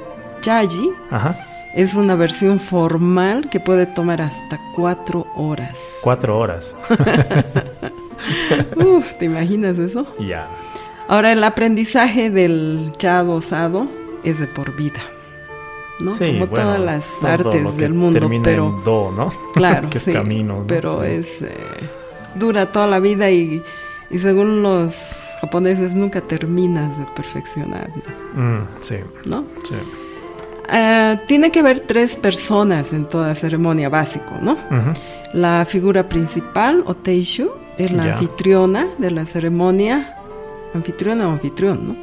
[0.42, 1.36] chaji Ajá.
[1.74, 5.78] Es una versión formal que puede tomar hasta cuatro horas.
[6.02, 6.74] Cuatro horas.
[8.76, 10.06] Uf, ¿Te imaginas eso?
[10.18, 10.46] ya.
[11.08, 13.86] Ahora, el aprendizaje del chado osado
[14.24, 15.00] es de por vida.
[16.00, 16.10] ¿no?
[16.10, 19.12] Sí, Como bueno, todas las todo lo artes que del mundo, termina pero en do,
[19.16, 19.32] ¿no?
[19.54, 20.58] claro, que es sí, camino.
[20.58, 20.66] ¿no?
[20.66, 21.06] pero Sí.
[21.06, 21.48] es eh,
[22.34, 23.62] dura toda la vida y,
[24.10, 24.94] y según los
[25.40, 27.88] japoneses nunca terminas de perfeccionar,
[28.34, 29.44] Mm, sí, ¿no?
[29.62, 29.74] sí.
[30.68, 34.56] Ah, tiene que haber tres personas en toda ceremonia básico, ¿no?
[35.32, 40.15] La figura principal, o Teishu, es la anfitriona de la ceremonia,
[40.76, 41.96] anfitriona o anfitrión, ¿no?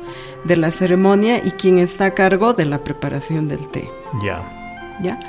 [0.44, 3.90] De la ceremonia y quien está a cargo de la preparación del té,
[4.24, 4.42] Ya.
[5.02, 5.20] ¿ya?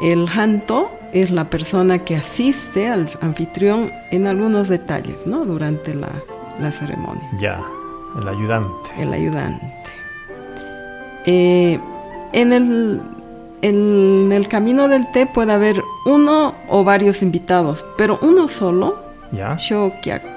[0.00, 5.44] El Hanto es la persona que asiste al anfitrión en algunos detalles, ¿no?
[5.44, 6.08] Durante la,
[6.60, 7.60] la ceremonia, Ya.
[8.20, 8.88] El ayudante.
[8.98, 9.66] el ayudante.
[11.26, 11.78] Eh,
[12.32, 13.00] en el
[13.62, 18.96] en el camino del té puede haber uno o varios invitados, pero uno solo
[19.30, 19.56] Ya.
[19.56, 20.28] Shokyaku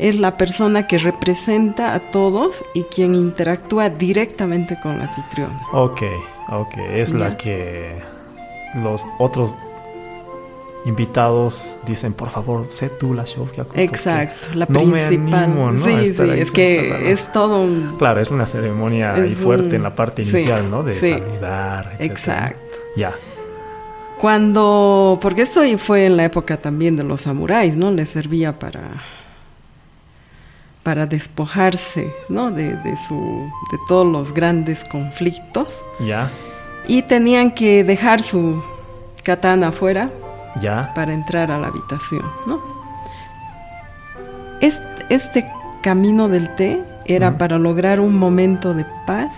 [0.00, 5.60] es la persona que representa a todos y quien interactúa directamente con la anfitriona.
[5.72, 6.02] Ok,
[6.48, 6.78] ok.
[6.94, 7.96] Es la que
[8.82, 9.54] los otros
[10.86, 13.26] invitados dicen, por favor, sé tú la
[13.64, 15.44] porque Exacto, la no me principal.
[15.44, 15.84] animo, ¿no?
[15.84, 17.96] Sí, estar sí, ahí es que es todo un...
[17.98, 20.82] Claro, es una ceremonia ahí fuerte un- en la parte sí, inicial, ¿no?
[20.82, 21.10] De sí.
[21.10, 22.04] saludar, ¿no?
[22.04, 22.76] Exacto.
[22.96, 23.12] Ya.
[24.18, 27.90] Cuando, porque esto fue en la época también de los samuráis, ¿no?
[27.90, 29.02] Les servía para
[30.90, 32.50] para despojarse, ¿no?
[32.50, 33.14] De, de su
[33.70, 36.32] de todos los grandes conflictos Ya.
[36.88, 38.60] y tenían que dejar su
[39.22, 40.10] katana afuera
[40.60, 40.90] Ya.
[40.96, 42.58] para entrar a la habitación, ¿no?
[44.60, 45.46] Este, este
[45.80, 49.36] camino del té era para lograr un momento de paz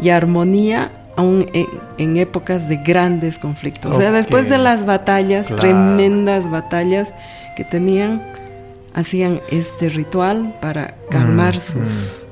[0.00, 1.66] y armonía aún en,
[1.98, 3.94] en épocas de grandes conflictos.
[3.94, 5.60] O sea, después de las batallas, Claro.
[5.62, 7.14] tremendas batallas
[7.56, 8.20] que tenían,
[8.94, 12.26] hacían este ritual para calmar Mm, sus,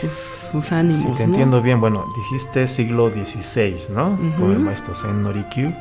[0.00, 1.00] sus, sus ánimos.
[1.02, 1.32] Si te ¿no?
[1.32, 4.16] entiendo bien, bueno, dijiste siglo XVI, ¿no?
[4.38, 4.64] Con el Ujú.
[4.66, 5.72] maestro Zen Norikyu.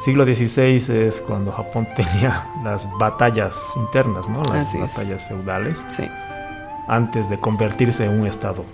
[0.00, 4.42] Siglo XVI es cuando Japón tenía las batallas internas, ¿no?
[4.52, 4.82] Las Así es.
[4.94, 6.04] batallas feudales, Sí,
[6.88, 8.64] antes de convertirse en un estado.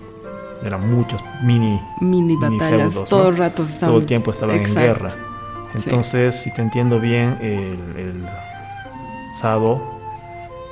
[0.65, 3.29] Eran muchos mini, mini Mini batallas, feudos, todo ¿no?
[3.29, 3.91] el rato estaban...
[3.91, 4.81] todo el tiempo estaban Exacto.
[4.81, 5.11] en guerra.
[5.11, 5.83] Sí.
[5.85, 8.27] Entonces, si te entiendo bien, el, el
[9.35, 9.81] Sado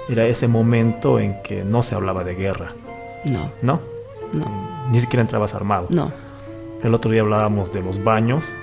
[0.08, 2.72] era ese momento en que no se hablaba de guerra,
[3.24, 3.80] No, ¿no?
[4.32, 4.46] no,
[4.90, 5.86] Ni siquiera entrabas armado.
[5.90, 6.12] no.
[6.82, 8.54] El otro día hablábamos de los baños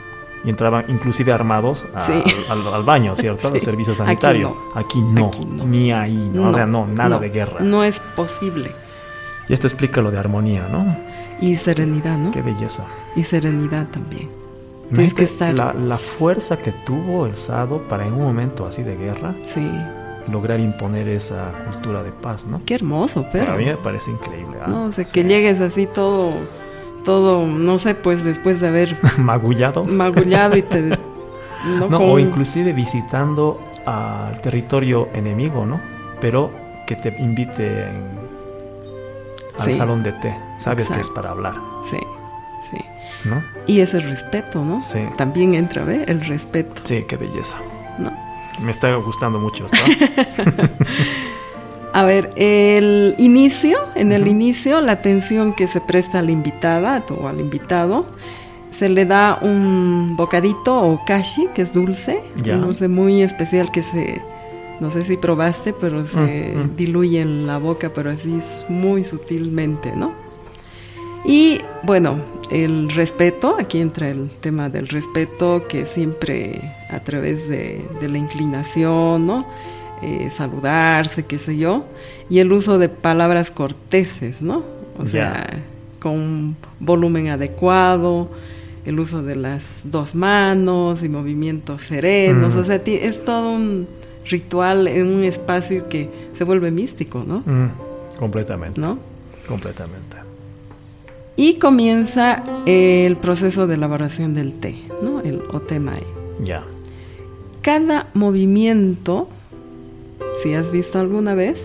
[0.46, 2.24] y entraban inclusive armados a- Sí.
[2.50, 3.48] al, al baño, ¿cierto?
[3.54, 3.60] Al Sí.
[3.66, 4.56] servicio Aquí sanitario.
[4.76, 5.64] Aquí no, Aquí no.
[5.66, 6.50] ni ahí, ¿no?
[6.50, 7.58] O sea, no, nada de guerra.
[7.62, 8.72] No es posible.
[9.50, 10.96] Y esto explica lo de armonía, ¿no?
[11.42, 12.32] Y serenidad, ¿no?
[12.32, 12.86] Qué belleza.
[13.16, 14.30] Y serenidad también.
[14.90, 18.84] Tienes que estar- La, la fuerza que tuvo el Sado para en un momento así
[18.84, 19.70] de guerra Sí.
[20.32, 22.62] lograr imponer esa cultura de paz, ¿no?
[22.66, 23.46] Qué hermoso, pero.
[23.46, 24.58] Para mí me parece increíble.
[24.64, 24.68] ¿ah?
[24.68, 25.12] No, o sea, Sí.
[25.14, 26.32] que llegues así todo,
[27.06, 29.84] todo, no sé, pues después de haber magullado.
[29.84, 30.82] magullado y te.
[31.80, 35.80] No, No, Con- o inclusive visitando al territorio enemigo, ¿no?
[36.20, 36.52] Pero
[36.86, 37.86] que te invite
[39.58, 39.74] al Sí.
[39.74, 40.36] salón de té.
[40.58, 41.14] Sabes que es Exacto.
[41.16, 41.54] para hablar,
[41.90, 41.98] sí.
[43.26, 43.44] ¿No?
[43.68, 44.82] Y ese respeto, ¿no?
[44.82, 45.00] Sí.
[45.18, 46.04] También entra, ¿ve?
[46.08, 47.56] El respeto, Sí, qué belleza.
[48.00, 48.12] ¿no?
[48.62, 49.78] Me está gustando mucho esto.
[51.94, 57.04] A ver, el inicio, en el inicio, la atención que se presta a la invitada
[57.22, 58.08] o al invitado,
[58.72, 63.84] se le da un bocadito o kashi, que es dulce, un dulce muy especial que
[63.84, 64.24] se,
[64.80, 66.18] no sé si probaste, pero se
[66.56, 66.76] Mm, mm.
[66.76, 70.14] diluye en la boca, pero así es muy sutilmente, ¿no?
[71.26, 72.18] Y bueno,
[72.50, 76.60] el respeto, aquí entra el tema del respeto que siempre
[76.90, 79.46] a través de, de la inclinación, ¿no?
[80.02, 81.86] Eh, saludarse, qué sé yo,
[82.30, 84.64] y el uso de palabras corteses, ¿no?
[85.00, 85.46] O sea,
[86.02, 88.28] con un volumen adecuado,
[88.86, 92.60] el uso de las dos manos y movimientos serenos, Mm.
[92.60, 93.88] o sea, es todo un
[94.26, 97.40] ritual en un espacio que se vuelve místico, ¿no?
[97.46, 98.82] Mm, completamente.
[98.82, 99.00] ¿No?
[99.48, 100.18] Completamente.
[101.36, 105.20] Y comienza el proceso de elaboración del té, ¿no?
[105.22, 106.04] El otemae.
[106.44, 106.64] Ya.
[107.62, 109.28] Cada movimiento,
[110.42, 111.62] si has visto alguna vez,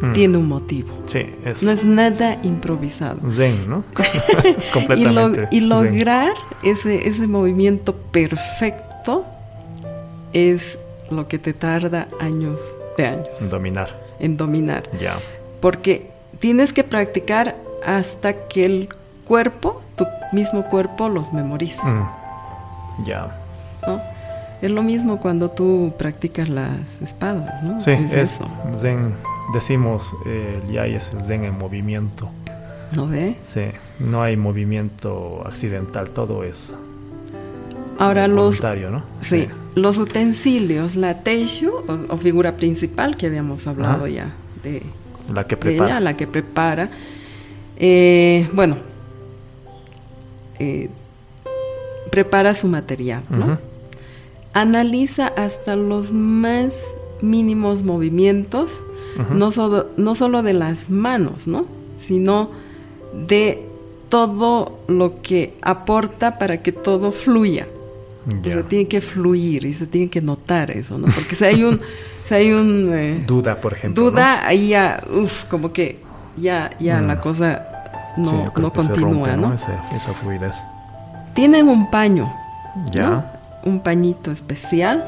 [0.00, 0.12] Mm.
[0.12, 0.88] tiene un motivo.
[1.06, 3.18] Sí, es, No es nada improvisado.
[3.30, 3.84] zen, ¿no?
[4.44, 5.40] Y, completamente.
[5.42, 5.68] lo- y zen.
[5.68, 9.24] lograr ese, ese movimiento perfecto
[10.32, 10.78] es
[11.10, 12.60] lo que te tarda años
[12.98, 13.98] de años Dominar.
[14.18, 14.90] en dominar.
[14.98, 15.20] Ya.
[15.60, 18.88] Porque tienes que practicar hasta que el
[19.24, 21.82] cuerpo, tu mismo cuerpo, los memorice.
[21.84, 23.04] Mm.
[23.06, 23.36] Ya.
[23.86, 24.00] ¿no?
[24.62, 27.80] Es lo mismo cuando tú practicas las espadas, ¿no?
[27.80, 28.48] Sí, es, eso.
[28.74, 29.14] zen.
[29.52, 32.28] Decimos, eh, el yai es el zen en movimiento.
[32.92, 33.36] ¿No ve?
[33.42, 33.64] Sí,
[33.98, 36.74] no hay movimiento accidental, todo es
[37.98, 39.02] Ahora los, voluntario, ¿no?
[39.20, 44.28] sí, los utensilios, la teishu o, o figura principal que habíamos hablado ya
[44.62, 44.82] de,
[45.32, 45.90] La que de prepara.
[45.90, 46.88] ella, la que prepara.
[47.76, 48.76] Eh, bueno,
[50.58, 50.90] eh,
[52.10, 53.58] prepara su material, ¿no?
[54.52, 56.74] Analiza hasta los más
[57.20, 58.82] mínimos movimientos,
[59.32, 61.66] no, solo, no solo de las manos, ¿no?
[62.00, 62.50] Sino
[63.26, 63.62] de
[64.08, 67.66] todo lo que aporta para que todo fluya.
[68.28, 68.52] O Ya.
[68.54, 71.08] sea, tiene que fluir y se tiene que notar eso, ¿no?
[71.14, 71.78] Porque si hay un,
[72.24, 74.04] si hay un eh, Duda, por ejemplo.
[74.10, 75.98] duda, ahí ya, uff, como que
[76.36, 77.06] ya, ya Mm.
[77.06, 77.62] la cosa
[78.16, 79.54] no, Sí, no continúa, rompe, ¿no?
[79.54, 80.62] Esa, esa fluidez.
[81.34, 82.32] Tienen un paño,
[82.90, 83.08] Ya.
[83.10, 83.24] ¿no?
[83.64, 85.04] Un pañito especial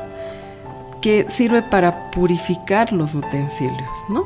[1.00, 4.24] que sirve para purificar los utensilios, ¿no?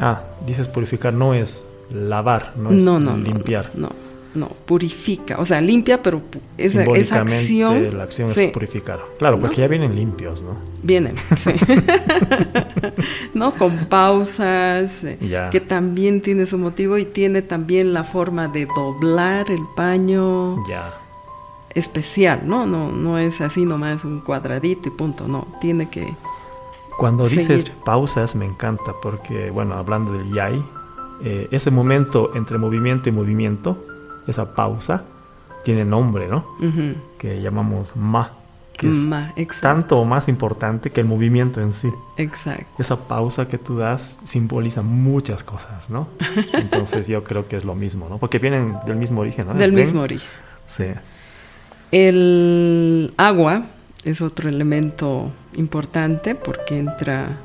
[0.00, 3.70] Ah, dices purificar, no es lavar, no es no, no, no, limpiar.
[3.74, 3.88] No,
[4.34, 6.22] no, purifica, o sea, limpia, pero
[6.56, 9.00] esa, esa acción, la acción sí, es purificar.
[9.18, 10.56] Claro, porque ya vienen limpios, ¿no?
[10.82, 11.50] vienen, sí.
[13.34, 13.52] ¿no?
[13.52, 15.50] Con pausas, eh, Ya.
[15.50, 20.92] que también tiene su motivo y tiene también la forma de doblar el paño Ya.
[21.74, 22.66] especial, ¿no?
[22.66, 26.14] No, no es así nomás un cuadradito y punto, no, tiene que...
[26.98, 30.62] Cuando dices pausas me encanta porque, bueno, hablando del yai,
[31.22, 33.82] eh, ese momento entre movimiento y movimiento,
[34.30, 35.04] esa pausa,
[35.64, 36.46] tiene nombre, ¿no?
[37.18, 38.32] Que llamamos ma,
[38.76, 41.88] que es ma, tanto o más importante que el movimiento en sí.
[42.16, 42.66] exacto.
[42.78, 46.08] Esa pausa que tú das simboliza muchas cosas, ¿no?
[46.54, 48.18] Entonces yo creo que es lo mismo, ¿no?
[48.18, 49.52] Porque vienen del mismo origen, ¿no?
[49.52, 50.28] El Del mismo origen.
[50.66, 50.86] Sí.
[51.92, 53.64] El agua
[54.04, 57.36] es otro elemento importante porque entra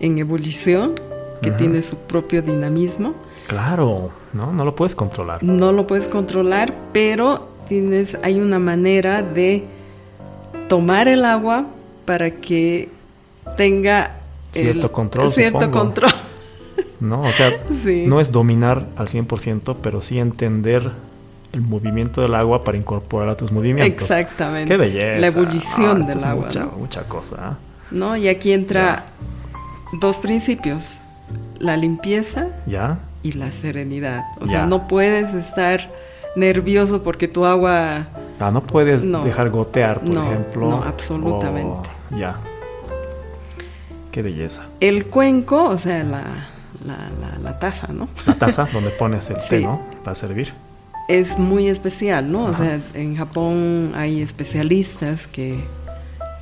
[0.00, 0.94] en ebullición,
[1.42, 3.14] que tiene su propio dinamismo.
[3.46, 4.52] Claro, ¿no?
[4.52, 5.42] No lo puedes controlar.
[5.42, 9.64] No lo puedes controlar, pero tienes, hay una manera de
[10.68, 11.66] tomar el agua
[12.04, 12.88] para que
[13.56, 14.12] tenga
[14.52, 15.78] Cierto control, Cierto supongo.
[15.78, 16.10] control.
[17.00, 17.22] ¿No?
[17.22, 17.52] O sea,
[17.84, 18.04] Sí.
[18.06, 20.90] no es dominar al 100%, pero sí entender
[21.52, 24.02] el movimiento del agua para incorporar a tus movimientos.
[24.10, 24.68] Exactamente.
[24.70, 25.20] ¡Qué belleza!
[25.20, 26.46] La ebullición Ah, del agua.
[26.46, 26.72] Mucha, ¿no?
[26.78, 27.36] mucha cosa.
[27.38, 27.56] ¿ah?
[27.90, 28.16] ¿no?
[28.16, 29.04] Y aquí entra
[30.00, 30.98] dos principios,
[31.58, 32.98] la limpieza ¿Ya?
[33.26, 34.24] Y la serenidad.
[34.40, 35.90] O sea, no puedes estar
[36.36, 38.06] nervioso porque tu agua...
[38.38, 39.24] Ah, no puedes No.
[39.24, 40.68] dejar gotear, por No, ejemplo.
[40.70, 41.88] no, absolutamente.
[42.18, 42.36] ya.
[44.12, 44.64] Qué belleza.
[44.80, 46.22] El cuenco, o sea, la,
[46.84, 48.08] la, la- la taza, ¿no?
[48.26, 49.60] La taza donde pones el té.
[49.60, 49.80] ¿no?
[50.04, 50.52] Para servir.
[51.08, 52.44] Es muy especial, ¿no?
[52.46, 55.58] O sea, en Japón hay especialistas que,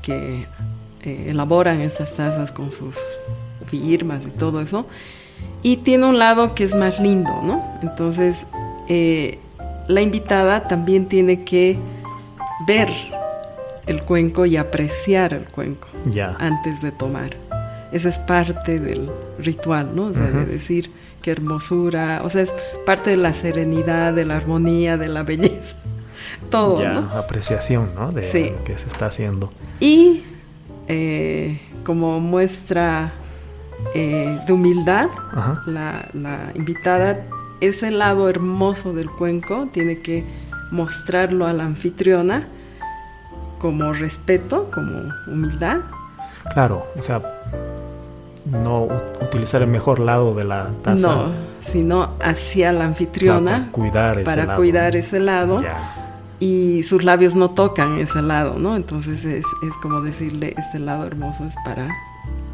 [0.02, 0.46] que
[1.02, 2.96] eh, elaboran estas tazas con sus
[3.66, 4.86] firmas y todo eso.
[5.62, 7.64] Y tiene un lado que es más lindo, ¿no?
[7.82, 8.46] Entonces,
[8.88, 9.38] eh,
[9.88, 11.78] la invitada también tiene que
[12.66, 12.88] ver
[13.86, 15.88] el cuenco y apreciar el cuenco
[16.38, 17.36] antes de tomar.
[17.92, 20.06] Esa es parte del ritual, ¿no?
[20.06, 20.90] O sea, de decir
[21.22, 22.52] qué hermosura, o sea, es
[22.84, 25.76] parte de la serenidad, de la armonía, de la belleza,
[26.50, 27.10] todo, ¿no?
[27.16, 28.10] apreciación, ¿no?
[28.12, 28.50] De Sí.
[28.58, 29.50] lo que se está haciendo.
[29.80, 30.24] Y
[30.88, 33.12] eh, como muestra
[33.94, 35.08] eh, de humildad.
[35.66, 37.24] La, la, invitada,
[37.60, 40.24] ese lado hermoso del cuenco, tiene que
[40.70, 42.48] mostrarlo a la anfitriona
[43.60, 45.78] como respeto, como humildad.
[46.52, 47.22] Claro, o sea,
[48.44, 48.88] no
[49.22, 51.08] utilizar el mejor lado de la taza.
[51.08, 53.50] No, sino hacia la anfitriona.
[53.50, 54.58] para cuidar ese para lado.
[54.58, 55.62] cuidar ese lado.
[56.40, 58.76] Y sus labios no tocan ese lado, ¿no?
[58.76, 61.88] Entonces es, es como decirle, este lado hermoso es para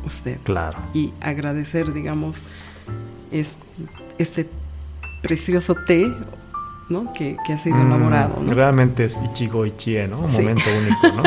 [0.04, 0.38] usted.
[0.44, 0.78] Claro.
[0.94, 2.42] Y agradecer, digamos,
[4.18, 4.48] este
[5.22, 6.10] precioso té,
[6.88, 7.12] ¿no?
[7.12, 8.52] Que, que ha sido Mm, elaborado, ¿no?
[8.52, 10.20] Realmente es Ichigo Ichie, ¿no?
[10.20, 11.22] Un momento único, ¿no?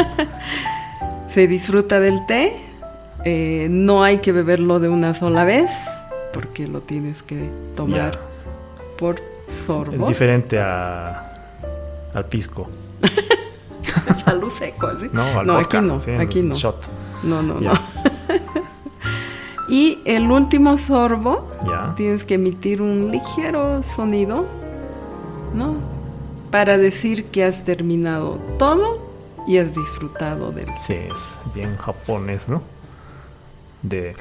[1.29, 2.53] Se disfruta del té,
[3.25, 5.71] eh, no hay que beberlo de una sola vez,
[6.33, 8.19] porque lo tienes que tomar
[8.97, 10.11] por sorbos.
[10.11, 11.31] Es diferente a,
[12.13, 12.69] al pisco,
[14.09, 14.89] Es a luz seco.
[15.11, 15.23] ¿no?
[15.39, 16.55] Al no, vodka, aquí no, sí, aquí no.
[16.55, 16.83] Shot.
[17.23, 17.71] No, no, no.
[19.73, 21.47] Y el último sorbo,
[21.97, 24.45] tienes que emitir un ligero sonido,
[25.55, 25.73] ¿no?
[26.51, 28.99] Para decir que has terminado todo
[29.47, 32.61] y has disfrutado del Sí, es bien japonés, ¿no?
[33.81, 34.15] De...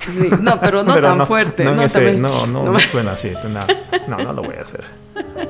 [0.00, 1.64] Sí, no, pero no Pero tan fuerte.
[1.64, 3.36] No, no, ese- no, no, no suena así.
[3.36, 3.64] Suena,
[4.08, 4.84] no, no lo voy a hacer.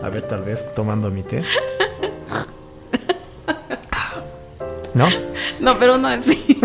[0.03, 1.43] A ver, tal vez tomando mi té.
[4.93, 5.09] ¿No?
[5.61, 6.59] No, pero no así.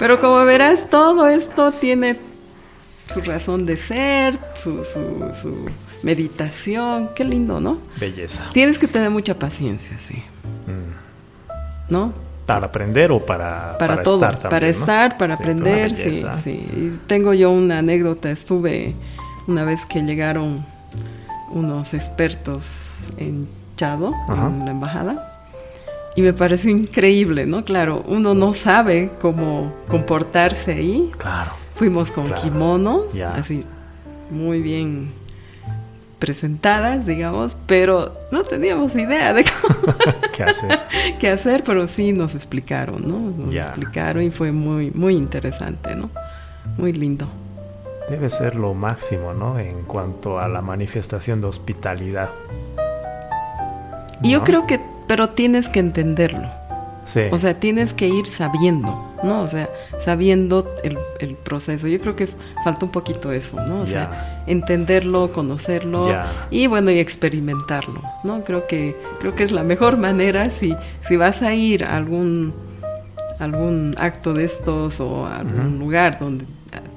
[0.00, 2.16] Pero como verás, todo esto tiene
[3.06, 5.66] su razón de ser, su, su, su
[6.02, 7.10] meditación.
[7.14, 7.78] Qué lindo, ¿no?
[8.00, 8.46] Belleza.
[8.54, 10.14] Tienes que tener mucha paciencia, sí.
[10.66, 11.92] Mm.
[11.92, 12.12] ¿No?
[12.46, 14.72] ¿Para aprender o para, Para, todo, estar también, para ¿no?
[14.72, 16.50] estar, para Sí, aprender, sí, sí.
[16.50, 18.94] Y tengo yo una anécdota, estuve
[19.46, 20.64] una vez que llegaron
[21.50, 24.46] unos expertos en Chado, Ajá.
[24.48, 25.29] en la embajada,
[26.20, 27.64] y me pareció increíble, ¿no?
[27.64, 31.10] Claro, uno no sabe cómo comportarse ahí.
[31.18, 31.52] Claro.
[31.74, 32.42] Fuimos con Claro.
[32.42, 33.02] kimono,
[33.34, 33.64] así
[34.30, 35.10] muy bien
[36.18, 39.94] presentadas, digamos, pero no teníamos idea de cómo
[40.36, 40.78] ¿Qué hacer?
[41.18, 43.46] qué hacer, pero sí nos explicaron, ¿no?
[43.46, 46.10] Nos explicaron y fue muy, muy interesante, ¿no?
[46.76, 47.26] Muy lindo.
[48.10, 49.58] Debe ser lo máximo, ¿no?
[49.58, 52.28] En cuanto a la manifestación de hospitalidad.
[54.22, 54.44] Y yo ¿No?
[54.44, 56.48] creo que, pero tienes que entenderlo.
[57.04, 57.22] Sí.
[57.32, 59.40] O sea, tienes que ir sabiendo, ¿no?
[59.42, 59.68] O sea,
[59.98, 61.88] sabiendo el, el proceso.
[61.88, 62.28] Yo creo que
[62.62, 63.80] falta un poquito eso, ¿no?
[63.80, 66.06] O sea, entenderlo, conocerlo
[66.52, 68.44] y bueno, y experimentarlo, ¿no?
[68.44, 70.76] Creo que, creo que es la mejor manera si,
[71.08, 72.54] si vas a ir a algún,
[73.40, 76.44] algún acto de estos o a algún lugar donde...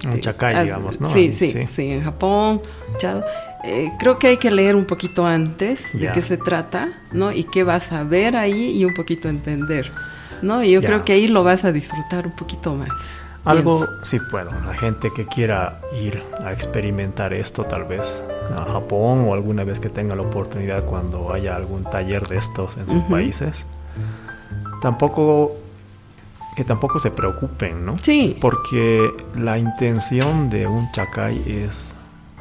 [0.06, 1.12] Un te- chacay, haz- digamos, ¿no?
[1.12, 1.66] Sí, sí, sí.
[1.68, 2.62] sí, en Japón,
[3.00, 3.24] Chado.
[3.66, 6.12] Eh, creo que hay que leer un poquito antes de Ya.
[6.14, 7.32] qué se trata, ¿no?
[7.32, 9.92] Y qué vas a ver ahí y un poquito entender,
[10.42, 10.62] ¿no?
[10.64, 10.90] Y yo Ya.
[10.90, 12.90] creo que ahí lo vas a disfrutar un poquito más.
[13.46, 14.06] Algo, pienso.
[14.06, 18.22] sí, bueno, la gente que quiera ir a experimentar esto, tal vez
[18.58, 22.78] a Japón o alguna vez que tenga la oportunidad cuando haya algún taller de estos
[22.78, 23.10] en sus Ujú.
[23.12, 23.66] países,
[24.82, 25.56] tampoco,
[26.56, 27.98] que tampoco se preocupen, ¿no?
[28.02, 28.38] Sí.
[28.40, 31.93] Porque la intención de un chacay es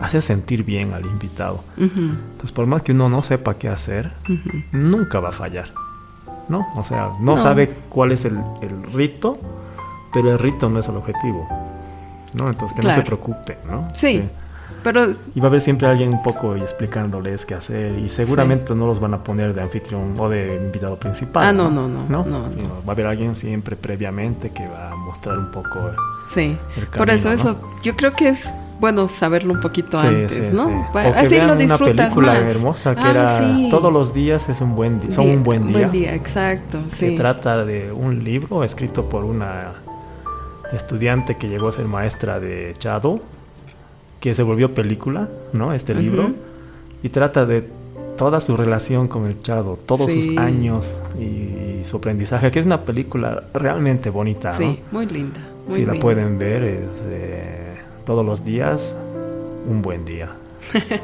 [0.03, 1.65] hacer sentir bien al invitado.
[1.77, 4.63] Ujú, Entonces, por más que uno no sepa qué hacer, ujú.
[4.73, 5.73] nunca va a fallar.
[6.49, 6.67] ¿No?
[6.77, 7.39] O sea, no, No.
[7.39, 9.39] sabe cuál es el, el rito,
[10.13, 11.49] pero el rito no es el objetivo.
[12.35, 12.49] ¿No?
[12.49, 13.01] Entonces, que no Claro.
[13.03, 13.89] se preocupen, ¿no?
[13.95, 14.23] Sí.
[14.83, 17.97] Pero Y va a haber siempre alguien un poco explicándoles qué hacer.
[18.01, 21.45] Y seguramente no los van a poner de anfitrión o de invitado principal.
[21.45, 22.75] Ah, no, no, no, no, Sino no.
[22.85, 25.79] Va a haber alguien siempre previamente que va a mostrar un poco.
[26.29, 26.59] sí.
[26.77, 28.53] El Por eso, camino, eso, yo creo que es
[28.83, 30.67] bueno saberlo un poquito Sí, antes, sí, ¿no?
[30.67, 30.75] sí.
[30.91, 32.51] O que así vean lo una disfrutas película más.
[32.51, 33.71] hermosa que Ah, era.
[33.71, 35.11] Todos los días es un buen día.
[35.13, 35.79] Son un buen día.
[35.79, 37.15] Buen día, exacto, sí.
[37.15, 39.73] trata de un libro escrito por una
[40.73, 43.21] estudiante que llegó a ser maestra de Chado,
[44.21, 45.73] que se volvió película, ¿no?
[45.73, 46.31] Este libro,
[47.03, 47.69] y trata de
[48.17, 50.23] toda su relación con el Chado, todos Sí.
[50.23, 54.57] sus años y, su aprendizaje, que es una película realmente bonita, ¿no?
[54.59, 55.41] Sí, muy linda.
[55.67, 57.62] Muy si la pueden ver, es eh,
[58.05, 58.97] todos los días
[59.69, 60.31] un buen día,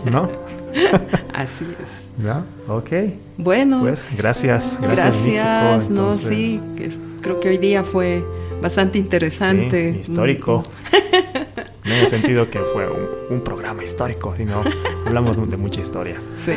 [0.04, 0.28] ¿no?
[1.34, 2.24] Así es.
[2.24, 2.44] ¿Ya?
[2.68, 2.90] Ok.
[3.36, 5.88] Bueno, Pues gracias, gracias, gracias.
[5.88, 6.60] Mitsuko, no, sí,
[7.20, 8.24] creo que hoy día fue
[8.60, 9.94] bastante interesante.
[9.94, 10.64] Sí, histórico.
[11.84, 14.62] No en el sentido que fue un, un programa histórico, sino
[15.06, 16.16] hablamos de mucha historia.
[16.44, 16.52] Sí.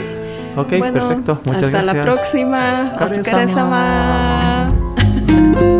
[0.58, 1.40] Ok, bueno, perfecto.
[1.46, 1.96] Muchas hasta gracias.
[1.96, 2.84] la próxima.
[2.84, 4.72] Otsukare-sama.
[4.74, 5.71] Otsukare-sama.